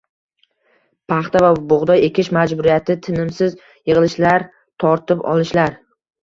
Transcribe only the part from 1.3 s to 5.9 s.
va bug‘doy ekish majburiyati, tinimsiz yig‘ilishlar, tortib olishlar